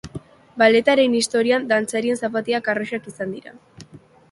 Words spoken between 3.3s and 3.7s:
dira.